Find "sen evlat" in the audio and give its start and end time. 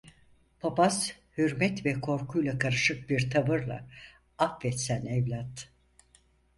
4.79-5.69